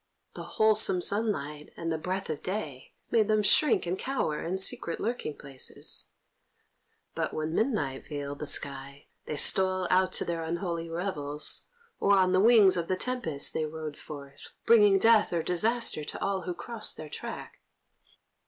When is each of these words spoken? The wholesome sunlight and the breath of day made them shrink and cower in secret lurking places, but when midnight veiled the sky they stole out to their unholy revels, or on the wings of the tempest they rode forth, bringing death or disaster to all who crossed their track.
The 0.33 0.41
wholesome 0.57 0.99
sunlight 0.99 1.71
and 1.77 1.91
the 1.91 1.97
breath 1.99 2.27
of 2.31 2.41
day 2.41 2.95
made 3.11 3.27
them 3.27 3.43
shrink 3.43 3.85
and 3.85 3.99
cower 3.99 4.43
in 4.43 4.57
secret 4.57 4.99
lurking 4.99 5.37
places, 5.37 6.07
but 7.13 7.35
when 7.35 7.53
midnight 7.53 8.07
veiled 8.07 8.39
the 8.39 8.47
sky 8.47 9.09
they 9.27 9.37
stole 9.37 9.87
out 9.91 10.11
to 10.13 10.25
their 10.25 10.41
unholy 10.41 10.89
revels, 10.89 11.67
or 11.99 12.13
on 12.15 12.33
the 12.33 12.39
wings 12.39 12.77
of 12.77 12.87
the 12.87 12.97
tempest 12.97 13.53
they 13.53 13.67
rode 13.67 13.95
forth, 13.95 14.49
bringing 14.65 14.97
death 14.97 15.31
or 15.31 15.43
disaster 15.43 16.03
to 16.03 16.19
all 16.19 16.41
who 16.47 16.55
crossed 16.55 16.97
their 16.97 17.07
track. 17.07 17.59